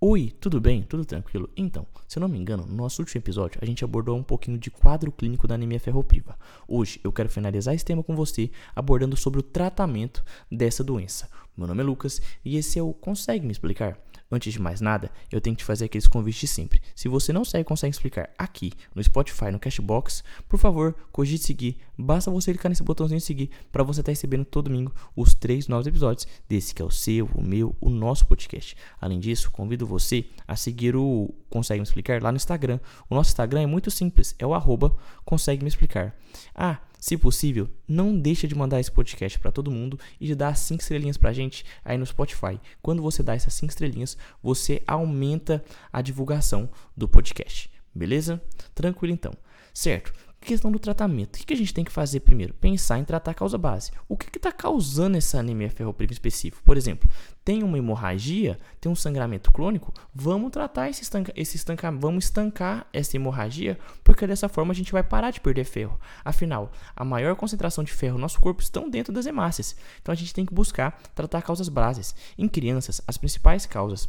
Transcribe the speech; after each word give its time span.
Oi, 0.00 0.32
tudo 0.38 0.60
bem? 0.60 0.84
Tudo 0.84 1.04
tranquilo? 1.04 1.50
Então, 1.56 1.84
se 2.06 2.18
eu 2.18 2.20
não 2.20 2.28
me 2.28 2.38
engano, 2.38 2.64
no 2.64 2.72
nosso 2.72 3.02
último 3.02 3.18
episódio 3.18 3.58
a 3.60 3.66
gente 3.66 3.82
abordou 3.84 4.16
um 4.16 4.22
pouquinho 4.22 4.56
de 4.56 4.70
quadro 4.70 5.10
clínico 5.10 5.48
da 5.48 5.56
anemia 5.56 5.80
ferropriva. 5.80 6.38
Hoje 6.68 7.00
eu 7.02 7.10
quero 7.10 7.28
finalizar 7.28 7.74
esse 7.74 7.84
tema 7.84 8.04
com 8.04 8.14
você 8.14 8.48
abordando 8.76 9.16
sobre 9.16 9.40
o 9.40 9.42
tratamento 9.42 10.22
dessa 10.52 10.84
doença. 10.84 11.28
Meu 11.56 11.66
nome 11.66 11.82
é 11.82 11.84
Lucas 11.84 12.22
e 12.44 12.56
esse 12.56 12.78
é 12.78 12.82
o 12.82 12.94
Consegue 12.94 13.44
Me 13.44 13.50
Explicar? 13.50 13.98
Antes 14.30 14.52
de 14.52 14.60
mais 14.60 14.80
nada, 14.80 15.10
eu 15.32 15.40
tenho 15.40 15.56
que 15.56 15.62
te 15.62 15.64
fazer 15.64 15.86
aqueles 15.86 16.06
convites 16.06 16.40
de 16.40 16.46
sempre. 16.46 16.82
Se 16.94 17.08
você 17.08 17.32
não 17.32 17.44
segue 17.44 17.64
Consegue 17.64 17.94
Explicar 17.94 18.28
aqui 18.36 18.72
no 18.94 19.02
Spotify, 19.02 19.50
no 19.50 19.58
Cashbox, 19.58 20.22
por 20.46 20.58
favor, 20.58 20.94
cogite 21.10 21.44
seguir. 21.44 21.78
Basta 21.96 22.30
você 22.30 22.52
clicar 22.52 22.68
nesse 22.68 22.82
botãozinho 22.82 23.20
seguir 23.20 23.50
para 23.72 23.82
você 23.82 24.00
estar 24.00 24.10
tá 24.10 24.12
recebendo 24.12 24.44
todo 24.44 24.66
domingo 24.66 24.92
os 25.16 25.34
três 25.34 25.66
novos 25.66 25.86
episódios 25.86 26.28
desse 26.46 26.74
que 26.74 26.82
é 26.82 26.84
o 26.84 26.90
seu, 26.90 27.26
o 27.34 27.42
meu, 27.42 27.74
o 27.80 27.88
nosso 27.88 28.26
podcast. 28.26 28.76
Além 29.00 29.18
disso, 29.18 29.50
convido 29.50 29.86
você 29.86 30.26
a 30.46 30.56
seguir 30.56 30.94
o 30.94 31.34
Consegue 31.48 31.80
Me 31.80 31.86
Explicar 31.86 32.22
lá 32.22 32.30
no 32.30 32.36
Instagram. 32.36 32.78
O 33.08 33.14
nosso 33.14 33.30
Instagram 33.30 33.62
é 33.62 33.66
muito 33.66 33.90
simples, 33.90 34.34
é 34.38 34.46
o 34.46 34.52
arroba 34.52 34.94
Consegue 35.24 35.62
Me 35.62 35.68
Explicar. 35.68 36.14
Ah, 36.54 36.78
se 36.98 37.16
possível, 37.16 37.68
não 37.86 38.18
deixa 38.18 38.48
de 38.48 38.54
mandar 38.54 38.80
esse 38.80 38.90
podcast 38.90 39.38
para 39.38 39.52
todo 39.52 39.70
mundo 39.70 39.98
e 40.20 40.26
de 40.26 40.34
dar 40.34 40.54
5 40.56 40.82
estrelinhas 40.82 41.16
pra 41.16 41.32
gente 41.32 41.64
aí 41.84 41.96
no 41.96 42.04
Spotify. 42.04 42.60
Quando 42.82 43.00
você 43.00 43.22
dá 43.22 43.34
essas 43.34 43.54
5 43.54 43.70
estrelinhas, 43.70 44.16
você 44.42 44.82
aumenta 44.86 45.64
a 45.92 46.02
divulgação 46.02 46.68
do 46.96 47.08
podcast. 47.08 47.70
Beleza? 47.94 48.42
Tranquilo 48.74 49.14
então. 49.14 49.32
Certo 49.72 50.27
questão 50.40 50.70
do 50.70 50.78
tratamento. 50.78 51.36
O 51.36 51.46
que 51.46 51.52
a 51.52 51.56
gente 51.56 51.74
tem 51.74 51.84
que 51.84 51.92
fazer 51.92 52.20
primeiro? 52.20 52.54
Pensar 52.54 52.98
em 52.98 53.04
tratar 53.04 53.32
a 53.32 53.34
causa 53.34 53.58
base. 53.58 53.90
O 54.08 54.16
que 54.16 54.36
está 54.36 54.52
causando 54.52 55.16
essa 55.16 55.38
anemia 55.38 55.70
ferropriva 55.70 56.12
específica? 56.12 56.62
Por 56.64 56.76
exemplo, 56.76 57.10
tem 57.44 57.62
uma 57.62 57.78
hemorragia, 57.78 58.58
tem 58.80 58.90
um 58.90 58.94
sangramento 58.94 59.50
crônico, 59.50 59.92
vamos 60.14 60.50
tratar 60.50 60.88
esse, 60.88 61.02
estanca, 61.02 61.32
esse 61.34 61.56
estancar, 61.56 61.96
vamos 61.96 62.24
estancar 62.24 62.86
essa 62.92 63.16
hemorragia, 63.16 63.78
porque 64.04 64.26
dessa 64.26 64.48
forma 64.48 64.72
a 64.72 64.74
gente 64.74 64.92
vai 64.92 65.02
parar 65.02 65.30
de 65.30 65.40
perder 65.40 65.64
ferro. 65.64 65.98
Afinal, 66.24 66.72
a 66.94 67.04
maior 67.04 67.34
concentração 67.36 67.82
de 67.82 67.92
ferro 67.92 68.14
no 68.14 68.20
nosso 68.20 68.40
corpo 68.40 68.62
estão 68.62 68.88
dentro 68.88 69.12
das 69.12 69.26
hemácias. 69.26 69.76
Então 70.00 70.12
a 70.12 70.16
gente 70.16 70.34
tem 70.34 70.46
que 70.46 70.54
buscar 70.54 71.00
tratar 71.14 71.42
causas 71.42 71.68
bases. 71.68 72.14
Em 72.36 72.48
crianças, 72.48 73.00
as 73.06 73.18
principais 73.18 73.66
causas 73.66 74.08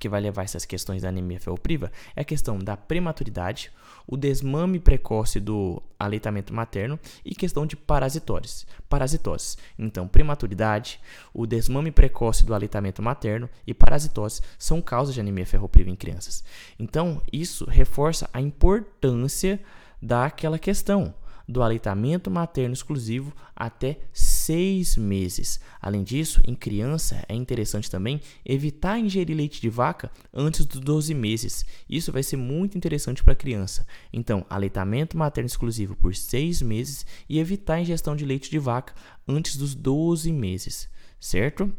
que 0.00 0.08
vai 0.08 0.20
levar 0.20 0.44
essas 0.44 0.64
questões 0.64 1.02
da 1.02 1.10
anemia 1.10 1.38
ferropriva 1.38 1.92
é 2.16 2.22
a 2.22 2.24
questão 2.24 2.58
da 2.58 2.74
prematuridade, 2.76 3.70
o 4.06 4.16
desmame 4.16 4.80
precoce 4.80 5.38
do 5.38 5.80
aleitamento 5.98 6.54
materno 6.54 6.98
e 7.22 7.34
questão 7.34 7.66
de 7.66 7.76
parasitoses. 7.76 8.66
Parasitoses. 8.88 9.58
Então, 9.78 10.08
prematuridade, 10.08 10.98
o 11.34 11.46
desmame 11.46 11.92
precoce 11.92 12.46
do 12.46 12.54
aleitamento 12.54 13.02
materno 13.02 13.48
e 13.66 13.74
parasitose 13.74 14.40
são 14.58 14.80
causas 14.80 15.14
de 15.14 15.20
anemia 15.20 15.46
ferropriva 15.46 15.90
em 15.90 15.96
crianças. 15.96 16.42
Então, 16.78 17.20
isso 17.30 17.66
reforça 17.66 18.28
a 18.32 18.40
importância 18.40 19.60
daquela 20.00 20.58
questão 20.58 21.14
do 21.46 21.62
aleitamento 21.62 22.30
materno 22.30 22.72
exclusivo 22.72 23.34
até 23.54 23.98
seis 24.40 24.96
meses. 24.96 25.60
Além 25.80 26.02
disso, 26.02 26.40
em 26.46 26.54
criança 26.54 27.24
é 27.28 27.34
interessante 27.34 27.90
também 27.90 28.20
evitar 28.44 28.98
ingerir 28.98 29.36
leite 29.36 29.60
de 29.60 29.68
vaca 29.68 30.10
antes 30.32 30.64
dos 30.64 30.80
12 30.80 31.14
meses. 31.14 31.64
Isso 31.88 32.10
vai 32.10 32.22
ser 32.22 32.36
muito 32.36 32.76
interessante 32.76 33.22
para 33.22 33.32
a 33.32 33.36
criança. 33.36 33.86
Então, 34.12 34.44
aleitamento 34.48 35.16
materno 35.16 35.46
exclusivo 35.46 35.94
por 35.94 36.14
seis 36.14 36.62
meses 36.62 37.06
e 37.28 37.38
evitar 37.38 37.74
a 37.74 37.80
ingestão 37.80 38.16
de 38.16 38.24
leite 38.24 38.50
de 38.50 38.58
vaca 38.58 38.94
antes 39.28 39.56
dos 39.56 39.74
12 39.74 40.32
meses, 40.32 40.88
certo? 41.20 41.72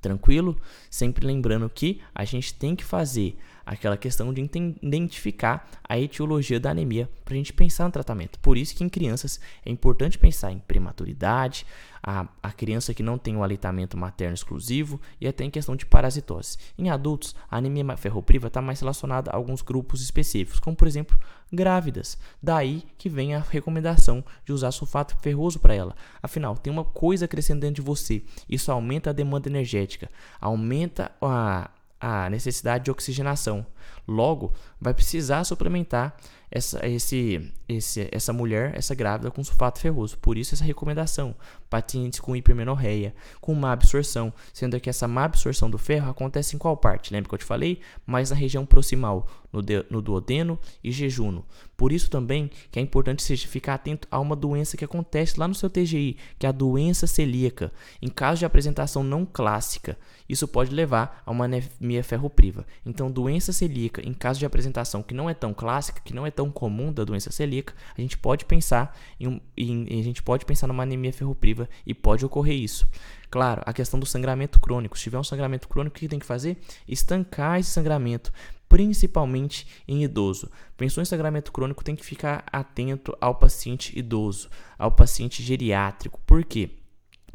Tranquilo? 0.00 0.60
Sempre 0.90 1.26
lembrando 1.26 1.68
que 1.68 2.00
a 2.14 2.24
gente 2.24 2.52
tem 2.54 2.76
que 2.76 2.84
fazer 2.84 3.36
aquela 3.64 3.96
questão 3.96 4.32
de 4.32 4.40
identificar 4.82 5.68
a 5.88 5.98
etiologia 5.98 6.60
da 6.60 6.70
anemia 6.70 7.08
para 7.24 7.34
a 7.34 7.36
gente 7.36 7.52
pensar 7.52 7.84
no 7.84 7.90
tratamento. 7.90 8.38
Por 8.40 8.56
isso 8.56 8.74
que 8.74 8.84
em 8.84 8.88
crianças 8.88 9.40
é 9.64 9.70
importante 9.70 10.18
pensar 10.18 10.52
em 10.52 10.58
prematuridade, 10.58 11.66
a, 12.02 12.28
a 12.42 12.52
criança 12.52 12.92
que 12.92 13.02
não 13.02 13.16
tem 13.16 13.34
o 13.34 13.42
aleitamento 13.42 13.96
materno 13.96 14.34
exclusivo 14.34 15.00
e 15.18 15.26
até 15.26 15.42
em 15.42 15.50
questão 15.50 15.74
de 15.74 15.86
parasitose. 15.86 16.58
Em 16.76 16.90
adultos, 16.90 17.34
a 17.50 17.56
anemia 17.56 17.96
ferropriva 17.96 18.48
está 18.48 18.60
mais 18.60 18.80
relacionada 18.80 19.30
a 19.30 19.36
alguns 19.36 19.62
grupos 19.62 20.02
específicos, 20.02 20.60
como 20.60 20.76
por 20.76 20.86
exemplo 20.86 21.18
grávidas. 21.50 22.18
Daí 22.42 22.82
que 22.98 23.08
vem 23.08 23.34
a 23.34 23.40
recomendação 23.40 24.22
de 24.44 24.52
usar 24.52 24.70
sulfato 24.70 25.16
ferroso 25.22 25.58
para 25.58 25.74
ela. 25.74 25.96
Afinal, 26.22 26.56
tem 26.58 26.70
uma 26.70 26.84
coisa 26.84 27.26
crescendo 27.26 27.60
dentro 27.60 27.76
de 27.76 27.82
você. 27.82 28.22
Isso 28.48 28.70
aumenta 28.70 29.10
a 29.10 29.14
demanda 29.14 29.48
energética, 29.48 30.10
aumenta 30.40 31.10
a 31.22 31.70
a 32.04 32.28
necessidade 32.28 32.84
de 32.84 32.90
oxigenação. 32.90 33.66
Logo, 34.06 34.52
vai 34.78 34.92
precisar 34.92 35.42
suplementar 35.44 36.14
essa, 36.54 36.86
esse, 36.86 37.52
esse, 37.68 38.08
essa 38.12 38.32
mulher, 38.32 38.72
essa 38.76 38.94
grávida, 38.94 39.28
com 39.28 39.42
sulfato 39.42 39.80
ferroso. 39.80 40.16
Por 40.18 40.38
isso, 40.38 40.54
essa 40.54 40.62
recomendação: 40.62 41.34
pacientes 41.68 42.20
com 42.20 42.36
hipermenorreia, 42.36 43.12
com 43.40 43.52
má 43.54 43.72
absorção, 43.72 44.32
sendo 44.52 44.78
que 44.78 44.88
essa 44.88 45.08
má 45.08 45.24
absorção 45.24 45.68
do 45.68 45.76
ferro 45.76 46.08
acontece 46.08 46.54
em 46.54 46.58
qual 46.58 46.76
parte? 46.76 47.12
Lembra 47.12 47.28
que 47.28 47.34
eu 47.34 47.38
te 47.38 47.44
falei? 47.44 47.80
Mais 48.06 48.30
na 48.30 48.36
região 48.36 48.64
proximal, 48.64 49.26
no, 49.52 49.60
de, 49.60 49.84
no 49.90 50.00
duodeno 50.00 50.58
e 50.82 50.92
jejuno. 50.92 51.44
Por 51.76 51.92
isso 51.92 52.08
também 52.08 52.50
que 52.70 52.78
é 52.78 52.82
importante 52.82 53.22
você 53.22 53.36
ficar 53.36 53.74
atento 53.74 54.06
a 54.10 54.20
uma 54.20 54.36
doença 54.36 54.76
que 54.76 54.84
acontece 54.84 55.38
lá 55.38 55.48
no 55.48 55.54
seu 55.54 55.68
TGI, 55.68 56.16
que 56.38 56.46
é 56.46 56.48
a 56.48 56.52
doença 56.52 57.06
celíaca. 57.06 57.72
Em 58.00 58.08
caso 58.08 58.38
de 58.38 58.44
apresentação 58.44 59.02
não 59.02 59.26
clássica, 59.26 59.98
isso 60.28 60.48
pode 60.48 60.74
levar 60.74 61.22
a 61.26 61.30
uma 61.30 61.44
anemia 61.44 62.02
ferropriva. 62.02 62.66
Então, 62.86 63.10
doença 63.10 63.52
celíaca, 63.52 64.00
em 64.06 64.14
caso 64.14 64.38
de 64.38 64.46
apresentação 64.46 65.02
que 65.02 65.14
não 65.14 65.28
é 65.28 65.34
tão 65.34 65.52
clássica, 65.52 66.00
que 66.04 66.14
não 66.14 66.26
é 66.26 66.30
tão 66.30 66.43
comum 66.50 66.92
da 66.92 67.04
doença 67.04 67.30
celíaca, 67.30 67.74
a 67.96 68.00
gente 68.00 68.18
pode 68.18 68.44
pensar 68.44 68.96
em, 69.18 69.40
em, 69.56 70.00
a 70.00 70.02
gente 70.02 70.22
pode 70.22 70.44
pensar 70.44 70.66
numa 70.66 70.82
anemia 70.82 71.12
ferropriva 71.12 71.68
e 71.86 71.94
pode 71.94 72.24
ocorrer 72.24 72.56
isso. 72.56 72.88
Claro, 73.30 73.62
a 73.64 73.72
questão 73.72 73.98
do 73.98 74.06
sangramento 74.06 74.60
crônico. 74.60 74.96
Se 74.96 75.04
tiver 75.04 75.18
um 75.18 75.24
sangramento 75.24 75.68
crônico, 75.68 75.96
o 75.96 76.00
que 76.00 76.08
tem 76.08 76.18
que 76.18 76.26
fazer? 76.26 76.56
Estancar 76.86 77.58
esse 77.58 77.70
sangramento, 77.70 78.32
principalmente 78.68 79.66
em 79.88 80.04
idoso. 80.04 80.50
Pensou 80.76 81.02
em 81.02 81.04
sangramento 81.04 81.50
crônico, 81.50 81.84
tem 81.84 81.96
que 81.96 82.04
ficar 82.04 82.44
atento 82.52 83.16
ao 83.20 83.34
paciente 83.34 83.98
idoso, 83.98 84.48
ao 84.78 84.92
paciente 84.92 85.42
geriátrico. 85.42 86.20
Por 86.26 86.44
quê? 86.44 86.70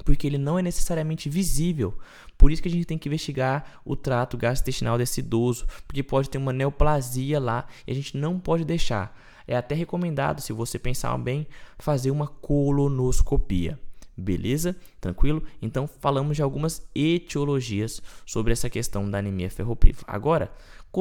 Porque 0.04 0.26
ele 0.26 0.38
não 0.38 0.58
é 0.58 0.62
necessariamente 0.62 1.30
visível. 1.30 1.98
Por 2.38 2.52
isso 2.52 2.62
que 2.62 2.68
a 2.68 2.72
gente 2.72 2.86
tem 2.86 2.98
que 2.98 3.10
investigar 3.10 3.82
o 3.84 3.96
trato 3.96 4.38
gastrointestinal 4.38 4.98
desse 4.98 5.20
idoso, 5.20 5.66
porque 5.86 6.02
pode 6.02 6.30
ter 6.30 6.38
uma 6.38 6.54
neoplasia 6.54 7.40
lá 7.40 7.68
e 7.86 7.92
a 7.92 7.96
gente 7.96 8.18
não 8.18 8.40
pode 8.40 8.64
deixar. 8.64 9.18
É 9.48 9.56
até 9.56 9.76
recomendado, 9.76 10.42
se 10.42 10.54
você 10.54 10.78
pensar 10.78 11.18
bem, 11.18 11.48
fazer 11.78 12.12
uma 12.12 12.28
colonoscopia. 12.28 13.80
Beleza? 14.16 14.76
Tranquilo? 15.00 15.44
Então 15.62 15.88
falamos 15.88 16.36
de 16.36 16.44
algumas 16.44 16.88
etiologias 16.94 18.02
sobre 18.26 18.54
essa 18.54 18.70
questão 18.70 19.10
da 19.10 19.18
anemia 19.18 19.50
ferropriva. 19.50 20.04
Agora, 20.06 20.52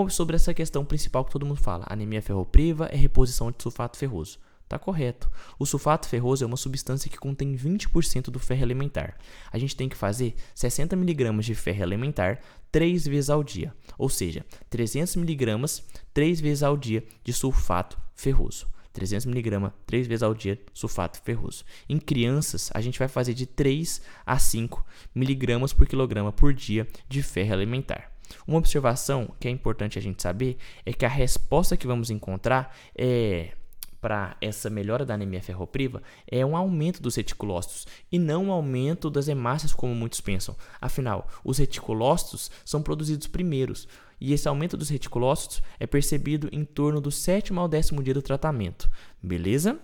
sobre 0.09 0.37
essa 0.37 0.55
questão 0.55 0.85
principal 0.85 1.25
que 1.25 1.33
todo 1.33 1.45
mundo 1.45 1.61
fala, 1.61 1.85
anemia 1.89 2.23
ferropriva 2.23 2.87
é 2.87 2.97
reposição 2.97 3.51
de 3.51 3.63
sulfato 3.63 3.99
ferroso. 3.99 4.39
Tá 4.69 4.79
correto. 4.79 5.31
O 5.59 5.65
sulfato 5.65 6.07
ferroso 6.09 6.45
é 6.45 6.47
uma 6.47 6.57
substância 6.57 7.11
que 7.11 7.17
contém 7.17 7.57
20% 7.57 8.25
do 8.25 8.39
ferro 8.39 8.63
elementar. 8.63 9.17
A 9.51 9.59
gente 9.59 9.75
tem 9.75 9.89
que 9.89 9.97
fazer 9.97 10.35
60 10.55 10.95
mg 10.95 11.41
de 11.41 11.55
ferro 11.55 11.83
elementar 11.83 12.41
3 12.71 13.07
vezes 13.07 13.31
ao 13.31 13.43
dia, 13.43 13.75
ou 13.97 14.11
seja, 14.11 14.45
300 14.69 15.17
mg 15.17 15.83
3 16.13 16.41
vezes 16.41 16.63
ao 16.63 16.77
dia 16.77 17.03
de 17.25 17.33
sulfato 17.33 17.99
ferroso. 18.15 18.67
300 18.93 19.27
mg 19.27 19.73
3 19.87 20.07
vezes 20.07 20.23
ao 20.23 20.35
dia 20.35 20.61
sulfato 20.75 21.21
ferroso. 21.23 21.65
Em 21.89 21.99
crianças, 21.99 22.71
a 22.75 22.81
gente 22.81 22.99
vai 22.99 23.09
fazer 23.09 23.33
de 23.33 23.47
3 23.47 24.03
a 24.27 24.39
5 24.39 24.85
mg 25.15 25.75
por 25.75 25.87
quilograma 25.87 26.33
por 26.33 26.53
dia 26.53 26.87
de 27.09 27.23
ferro 27.23 27.55
elementar. 27.55 28.13
Uma 28.47 28.59
observação 28.59 29.35
que 29.41 29.49
é 29.49 29.51
importante 29.51 29.99
a 29.99 30.03
gente 30.03 30.23
saber 30.23 30.59
é 30.85 30.93
que 30.93 31.07
a 31.07 31.09
resposta 31.09 31.77
que 31.77 31.87
vamos 31.87 32.11
encontrar 32.11 32.77
é 32.95 33.53
para 34.01 34.37
essa 34.41 34.71
melhora 34.71 35.05
da 35.05 35.15
anemia 35.15 35.43
ferropriva 35.43 36.03
é 36.27 36.45
um 36.45 36.57
aumento 36.57 37.03
dos 37.03 37.17
reticulócitos 37.17 37.87
e 38.11 38.19
não 38.19 38.47
um 38.47 38.53
aumento 38.53 39.11
das 39.11 39.29
hemácias 39.29 39.73
como 39.73 39.95
muitos 39.95 40.21
pensam. 40.21 40.57
Afinal, 40.81 41.29
os 41.45 41.59
reticulócitos 41.59 42.51
são 42.65 42.83
produzidos 42.83 43.27
primeiros 43.27 43.89
e 44.21 44.33
esse 44.33 44.49
aumento 44.49 44.77
dos 44.77 44.89
reticulócitos 44.89 45.63
é 45.79 45.87
percebido 45.87 46.49
em 46.53 46.65
torno 46.65 47.01
do 47.01 47.11
sétimo 47.11 47.61
ao 47.61 47.69
décimo 47.69 48.03
dia 48.03 48.15
do 48.15 48.23
tratamento. 48.23 48.91
Beleza? 49.23 49.79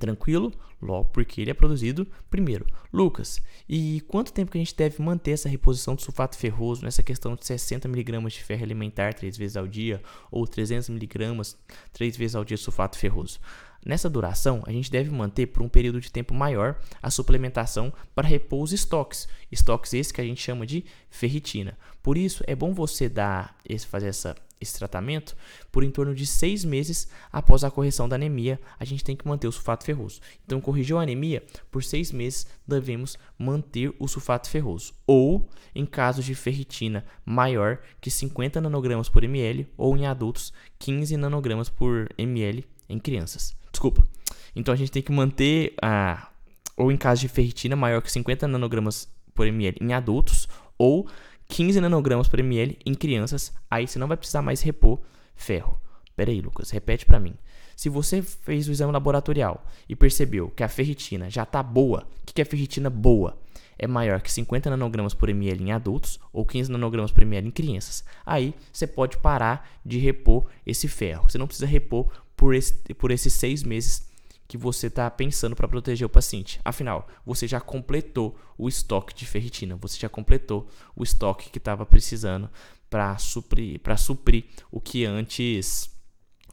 Tranquilo? 0.00 0.50
Logo, 0.80 1.10
porque 1.10 1.42
ele 1.42 1.50
é 1.50 1.54
produzido 1.54 2.06
primeiro. 2.30 2.66
Lucas, 2.90 3.40
e 3.68 4.00
quanto 4.08 4.32
tempo 4.32 4.50
que 4.50 4.56
a 4.56 4.60
gente 4.60 4.74
deve 4.74 5.02
manter 5.02 5.32
essa 5.32 5.48
reposição 5.48 5.94
de 5.94 6.02
sulfato 6.02 6.38
ferroso 6.38 6.82
nessa 6.82 7.02
questão 7.02 7.36
de 7.36 7.42
60mg 7.42 8.28
de 8.30 8.42
ferro 8.42 8.64
alimentar 8.64 9.12
três 9.12 9.36
vezes 9.36 9.58
ao 9.58 9.68
dia 9.68 10.02
ou 10.30 10.44
300mg 10.44 11.54
três 11.92 12.16
vezes 12.16 12.34
ao 12.34 12.44
dia 12.44 12.56
de 12.56 12.62
sulfato 12.62 12.98
ferroso? 12.98 13.38
Nessa 13.84 14.08
duração, 14.08 14.62
a 14.66 14.72
gente 14.72 14.90
deve 14.90 15.10
manter 15.10 15.46
por 15.46 15.62
um 15.62 15.68
período 15.68 16.00
de 16.00 16.10
tempo 16.10 16.34
maior 16.34 16.78
a 17.02 17.10
suplementação 17.10 17.92
para 18.14 18.28
repor 18.28 18.62
os 18.62 18.72
estoques, 18.72 19.28
estoques 19.52 19.92
esses 19.92 20.12
que 20.12 20.20
a 20.20 20.24
gente 20.24 20.40
chama 20.40 20.66
de 20.66 20.84
ferritina. 21.10 21.78
Por 22.02 22.16
isso, 22.16 22.42
é 22.46 22.54
bom 22.54 22.72
você 22.72 23.08
dar 23.08 23.56
esse, 23.68 23.86
fazer 23.86 24.08
essa, 24.08 24.34
esse 24.60 24.78
tratamento 24.78 25.36
por 25.72 25.82
em 25.82 25.90
torno 25.90 26.14
de 26.14 26.26
seis 26.26 26.64
meses 26.64 27.08
após 27.32 27.64
a 27.64 27.70
correção 27.70 28.08
da 28.08 28.16
anemia. 28.16 28.60
A 28.78 28.84
gente 28.84 29.02
tem 29.02 29.16
que 29.16 29.26
manter 29.26 29.48
o 29.48 29.52
sulfato 29.52 29.84
ferroso. 29.84 30.20
Então, 30.44 30.60
corrigiu 30.60 30.98
a 30.98 31.02
anemia, 31.02 31.42
por 31.70 31.82
seis 31.82 32.12
meses 32.12 32.46
devemos 32.66 33.16
manter 33.38 33.94
o 33.98 34.06
sulfato 34.06 34.50
ferroso. 34.50 34.92
Ou, 35.06 35.48
em 35.74 35.86
caso 35.86 36.22
de 36.22 36.34
ferritina 36.34 37.04
maior 37.24 37.78
que 38.00 38.10
50 38.10 38.60
nanogramas 38.60 39.08
por 39.08 39.24
ml, 39.24 39.66
ou 39.76 39.96
em 39.96 40.06
adultos, 40.06 40.52
15 40.78 41.16
nanogramas 41.16 41.68
por 41.68 42.08
ml 42.18 42.64
em 42.88 42.98
crianças. 42.98 43.56
Desculpa. 43.70 44.06
Então 44.54 44.74
a 44.74 44.76
gente 44.76 44.90
tem 44.90 45.02
que 45.02 45.12
manter 45.12 45.74
a. 45.80 46.28
Ou 46.76 46.90
em 46.90 46.96
caso 46.96 47.20
de 47.20 47.28
ferritina 47.28 47.76
maior 47.76 48.02
que 48.02 48.10
50 48.10 48.48
nanogramas 48.48 49.08
por 49.34 49.46
ml 49.46 49.76
em 49.80 49.92
adultos, 49.92 50.48
ou 50.78 51.08
15 51.50 51.80
nanogramas 51.80 52.28
por 52.28 52.38
ml 52.38 52.78
em 52.86 52.94
crianças. 52.94 53.52
Aí 53.68 53.86
você 53.86 53.98
não 53.98 54.06
vai 54.06 54.16
precisar 54.16 54.40
mais 54.40 54.62
repor 54.62 55.00
ferro. 55.34 55.78
Pera 56.16 56.30
aí, 56.30 56.40
Lucas, 56.40 56.70
repete 56.70 57.04
para 57.04 57.18
mim. 57.18 57.34
Se 57.76 57.88
você 57.88 58.22
fez 58.22 58.68
o 58.68 58.72
exame 58.72 58.92
laboratorial 58.92 59.66
e 59.88 59.96
percebeu 59.96 60.48
que 60.50 60.62
a 60.62 60.68
ferritina 60.68 61.28
já 61.28 61.42
está 61.42 61.62
boa, 61.62 62.06
o 62.22 62.26
que 62.32 62.40
é 62.40 62.44
ferritina 62.44 62.88
boa? 62.88 63.36
É 63.78 63.86
maior 63.86 64.20
que 64.20 64.30
50 64.30 64.70
nanogramas 64.70 65.14
por 65.14 65.28
ml 65.28 65.64
em 65.64 65.72
adultos 65.72 66.20
ou 66.32 66.44
15 66.44 66.70
nanogramas 66.70 67.10
por 67.10 67.22
ml 67.22 67.48
em 67.48 67.50
crianças. 67.50 68.04
Aí 68.24 68.54
você 68.72 68.86
pode 68.86 69.16
parar 69.16 69.68
de 69.84 69.98
repor 69.98 70.44
esse 70.66 70.86
ferro. 70.86 71.28
Você 71.28 71.38
não 71.38 71.46
precisa 71.46 71.66
repor 71.66 72.06
por, 72.36 72.54
esse, 72.54 72.74
por 72.94 73.10
esses 73.10 73.32
seis 73.32 73.62
meses 73.62 74.09
que 74.50 74.58
você 74.58 74.88
está 74.88 75.08
pensando 75.08 75.54
para 75.54 75.68
proteger 75.68 76.04
o 76.04 76.10
paciente. 76.10 76.60
Afinal, 76.64 77.06
você 77.24 77.46
já 77.46 77.60
completou 77.60 78.36
o 78.58 78.68
estoque 78.68 79.14
de 79.14 79.24
ferritina, 79.24 79.76
você 79.76 79.96
já 79.96 80.08
completou 80.08 80.68
o 80.96 81.04
estoque 81.04 81.50
que 81.50 81.58
estava 81.58 81.86
precisando 81.86 82.50
para 82.90 83.16
suprir, 83.16 83.80
suprir 83.96 84.46
o 84.68 84.80
que 84.80 85.04
antes 85.04 85.88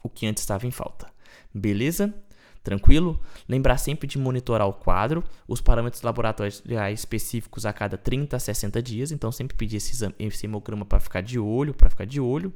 o 0.00 0.08
que 0.08 0.26
antes 0.26 0.44
estava 0.44 0.64
em 0.64 0.70
falta. 0.70 1.12
Beleza? 1.52 2.14
Tranquilo? 2.62 3.20
Lembrar 3.48 3.78
sempre 3.78 4.06
de 4.06 4.16
monitorar 4.16 4.68
o 4.68 4.74
quadro, 4.74 5.24
os 5.48 5.60
parâmetros 5.60 6.02
laboratoriais 6.02 7.00
específicos 7.00 7.66
a 7.66 7.72
cada 7.72 7.98
30 7.98 8.36
a 8.36 8.38
60 8.38 8.80
dias, 8.80 9.10
então 9.10 9.32
sempre 9.32 9.56
pedir 9.56 9.78
esse, 9.78 9.90
exame, 9.90 10.14
esse 10.20 10.46
hemograma 10.46 10.84
para 10.84 11.00
ficar 11.00 11.20
de 11.20 11.36
olho, 11.36 11.74
para 11.74 11.90
ficar 11.90 12.06
de 12.06 12.20
olho 12.20 12.54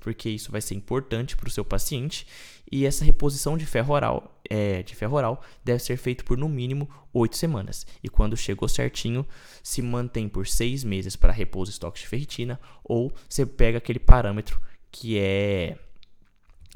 porque 0.00 0.28
isso 0.28 0.50
vai 0.50 0.60
ser 0.60 0.74
importante 0.74 1.36
para 1.36 1.48
o 1.48 1.50
seu 1.50 1.64
paciente. 1.64 2.26
E 2.70 2.86
essa 2.86 3.04
reposição 3.04 3.56
de 3.56 3.66
ferro 3.66 3.94
oral, 3.94 4.40
é, 4.52 4.82
de 4.82 4.94
ferro 4.94 5.16
oral 5.16 5.42
deve 5.64 5.78
ser 5.78 5.96
feita 5.96 6.22
por 6.22 6.36
no 6.36 6.46
mínimo 6.46 6.86
8 7.10 7.38
semanas. 7.38 7.86
E 8.02 8.08
quando 8.10 8.36
chegou 8.36 8.68
certinho, 8.68 9.26
se 9.62 9.80
mantém 9.80 10.28
por 10.28 10.46
6 10.46 10.84
meses 10.84 11.16
para 11.16 11.32
repouso 11.32 11.70
estoque 11.70 11.98
de 11.98 12.06
ferritina, 12.06 12.60
ou 12.84 13.10
você 13.26 13.46
pega 13.46 13.78
aquele 13.78 13.98
parâmetro 13.98 14.60
que 14.90 15.18
é 15.18 15.78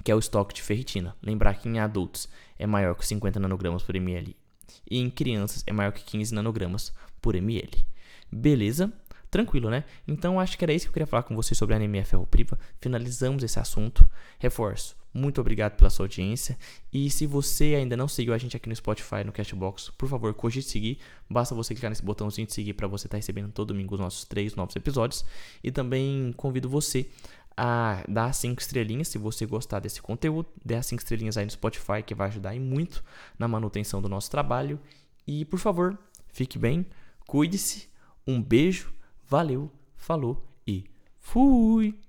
que 0.03 0.11
é 0.11 0.15
o 0.15 0.19
estoque 0.19 0.55
de 0.55 0.63
ferritina. 0.63 1.15
Lembrar 1.23 1.53
que 1.55 1.69
em 1.69 1.79
adultos 1.79 2.31
é 2.59 2.67
maior 2.67 2.95
que 2.95 3.07
50 3.07 3.39
nanogramas 3.39 3.83
por 3.83 3.95
ml 3.95 4.35
e 4.91 4.99
em 4.99 5.11
crianças 5.11 5.63
é 5.67 5.73
maior 5.73 5.93
que 5.93 6.03
15 6.03 6.35
nanogramas 6.35 6.95
por 7.21 7.35
ml. 7.35 7.85
Beleza? 8.33 8.91
Tranquilo, 9.31 9.69
né? 9.69 9.85
Então 10.09 10.41
acho 10.41 10.57
que 10.57 10.65
era 10.65 10.73
isso 10.73 10.87
que 10.87 10.91
eu 10.91 10.95
queria 10.95 11.07
falar 11.07 11.25
com 11.25 11.37
você 11.37 11.55
sobre 11.55 11.75
a 11.75 11.77
anemia 11.77 12.07
ferropriva. 12.07 12.59
Finalizamos 12.81 13.43
esse 13.43 13.59
assunto. 13.59 14.09
Reforço. 14.39 14.97
Muito 15.17 15.41
obrigado 15.41 15.77
pela 15.77 15.89
sua 15.89 16.05
audiência. 16.05 16.59
E 16.93 17.09
se 17.09 17.27
você 17.27 17.75
ainda 17.75 17.97
não 17.97 18.07
seguiu 18.07 18.35
a 18.35 18.39
gente 18.39 18.57
aqui 18.57 18.69
no 18.69 18.77
Spotify, 18.77 19.25
no 19.25 19.33
Cashbox, 19.33 19.91
por 19.97 20.09
favor, 20.09 20.35
cogite 20.35 20.69
seguir. 20.69 20.99
Basta 21.29 21.55
você 21.55 21.75
clicar 21.75 21.91
nesse 21.91 22.03
botãozinho 22.03 22.47
de 22.47 22.53
seguir 22.53 22.75
para 22.75 22.87
você 22.87 23.07
estar 23.07 23.15
tá 23.15 23.19
recebendo 23.19 23.51
todo 23.51 23.69
domingo 23.69 23.95
os 23.95 24.01
nossos 24.01 24.25
três 24.25 24.55
novos 24.55 24.77
episódios. 24.77 25.25
E 25.65 25.71
também 25.71 26.33
convido 26.37 26.69
você 26.69 27.09
a 27.57 28.05
dar 28.07 28.33
cinco 28.35 28.61
estrelinhas 28.61 29.09
se 29.09 29.17
você 29.17 29.47
gostar 29.47 29.81
desse 29.81 30.03
conteúdo. 30.03 30.49
Dê 30.65 30.75
as 30.75 30.87
cinco 30.87 31.03
estrelinhas 31.03 31.37
aí 31.37 31.45
no 31.45 31.51
Spotify, 31.51 32.03
que 32.05 32.15
vai 32.15 32.29
ajudar 32.29 32.55
muito 32.61 33.03
na 33.39 33.49
manutenção 33.49 34.03
do 34.03 34.09
nosso 34.09 34.31
trabalho. 34.31 34.79
E 35.27 35.45
por 35.47 35.59
favor, 35.59 35.99
fique 36.29 36.59
bem, 36.59 36.85
cuide-se. 37.27 37.89
Um 38.27 38.43
beijo 38.43 38.93
Valeu, 39.29 39.73
falou 39.97 40.47
e 40.65 40.85
fui! 41.19 42.06